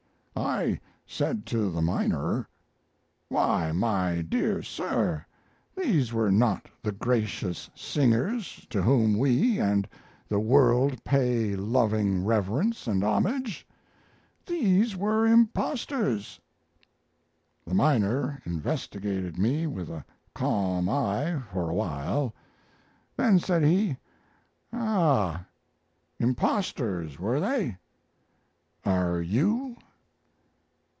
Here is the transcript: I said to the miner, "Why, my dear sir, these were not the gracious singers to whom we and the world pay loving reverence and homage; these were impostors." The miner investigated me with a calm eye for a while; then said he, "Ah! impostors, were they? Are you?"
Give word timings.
I 0.33 0.79
said 1.05 1.45
to 1.47 1.69
the 1.69 1.81
miner, 1.83 2.47
"Why, 3.29 3.71
my 3.71 4.21
dear 4.21 4.63
sir, 4.63 5.23
these 5.77 6.11
were 6.11 6.31
not 6.31 6.65
the 6.81 6.91
gracious 6.91 7.69
singers 7.75 8.65
to 8.71 8.81
whom 8.81 9.17
we 9.17 9.59
and 9.59 9.87
the 10.27 10.39
world 10.39 11.03
pay 11.03 11.55
loving 11.55 12.25
reverence 12.25 12.87
and 12.87 13.03
homage; 13.03 13.67
these 14.45 14.95
were 14.95 15.27
impostors." 15.27 16.39
The 17.65 17.75
miner 17.75 18.41
investigated 18.43 19.37
me 19.37 19.67
with 19.67 19.89
a 19.89 20.03
calm 20.33 20.89
eye 20.89 21.39
for 21.51 21.69
a 21.69 21.75
while; 21.75 22.33
then 23.15 23.37
said 23.37 23.63
he, 23.63 23.95
"Ah! 24.73 25.45
impostors, 26.19 27.19
were 27.19 27.39
they? 27.39 27.77
Are 28.83 29.21
you?" 29.21 29.77